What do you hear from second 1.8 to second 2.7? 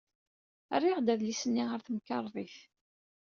temkerḍit.